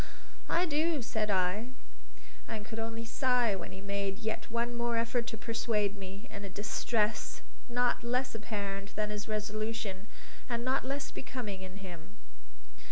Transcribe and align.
"I 0.49 0.65
do," 0.65 1.03
said 1.03 1.29
I, 1.29 1.67
and 2.47 2.65
could 2.65 2.79
only 2.79 3.05
sigh 3.05 3.55
when 3.55 3.71
he 3.71 3.81
made 3.81 4.17
yet 4.17 4.49
one 4.49 4.75
more 4.75 4.97
effort 4.97 5.27
to 5.27 5.37
persuade 5.37 5.95
me, 5.95 6.27
in 6.31 6.43
a 6.43 6.49
distress 6.49 7.41
not 7.69 8.03
less 8.03 8.33
apparent 8.33 8.95
than 8.95 9.11
his 9.11 9.27
resolution, 9.27 10.07
and 10.49 10.65
not 10.65 10.83
less 10.85 11.11
becoming 11.11 11.61
in 11.61 11.77
him. 11.85 12.15